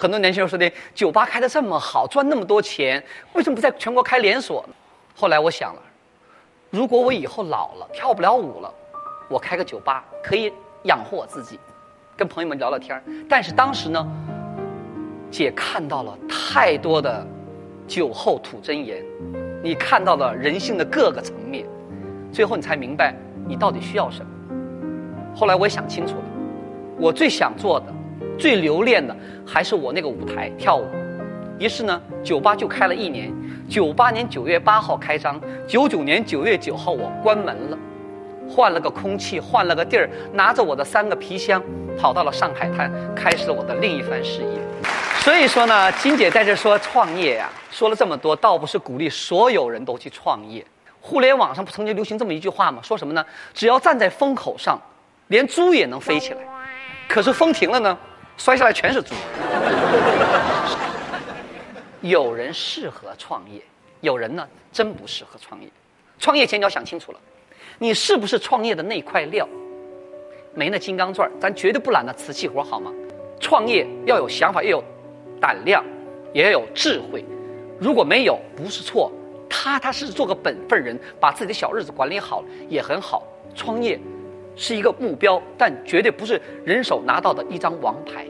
[0.00, 3.02] 很多年轻人说的，酒吧开的这么好，赚那么多钱，
[3.32, 4.74] 为什么不在全国开连锁呢？
[5.16, 5.82] 后来我想了，
[6.70, 8.72] 如果我以后老了，跳不了舞了，
[9.28, 10.52] 我开个酒吧可以
[10.84, 11.58] 养活我自己，
[12.16, 14.08] 跟朋友们聊聊天但是当时呢，
[15.32, 17.26] 姐看到了太多的
[17.88, 19.04] 酒后吐真言，
[19.64, 21.66] 你看到了人性的各个层面，
[22.32, 23.12] 最后你才明白
[23.48, 24.30] 你到底需要什么。
[25.34, 26.24] 后来我也想清楚了，
[27.00, 27.86] 我最想做的、
[28.38, 29.14] 最留恋的
[29.46, 30.86] 还是我那个舞台跳舞。
[31.58, 33.32] 于是呢，酒吧就开了一年。
[33.68, 37.78] 九八年九月八号开张，九九年九月九号我关门了，
[38.48, 41.62] 换了个空气，换了个地儿，拿着我的三个皮箱，
[41.98, 44.58] 跑到了上海滩，开始了我的另一番事业。
[45.18, 50.64] 所以说呢，金姐在这说创业呀，说了这么多，倒不是鼓励所有人都去创业。
[51.00, 52.80] 互联网上不曾经流行这么一句话吗？
[52.82, 53.22] 说什么呢？
[53.52, 54.80] 只要站在风口上，
[55.26, 56.40] 连猪也能飞起来。
[57.06, 57.98] 可是风停了呢，
[58.38, 59.14] 摔下来全是猪。
[62.00, 63.60] 有人适合创业，
[64.00, 65.68] 有人呢真不适合创业。
[66.18, 67.18] 创业前你要想清楚了，
[67.78, 69.46] 你是不是创业的那块料？
[70.54, 72.92] 没那金刚钻咱绝对不揽那瓷器活，好吗？
[73.40, 74.84] 创业要有想法，要有
[75.40, 75.84] 胆量，
[76.32, 77.24] 也要有智慧。
[77.78, 79.12] 如果没有，不是错，
[79.48, 83.24] 踏踏实实做个本分人，把自己的小日子管理好也很好。
[83.54, 84.00] 创业
[84.56, 88.26] 是一个目标，但绝对不是人手拿到的一张王牌。